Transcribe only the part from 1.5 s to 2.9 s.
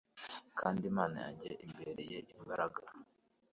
imbereye imbaraga.»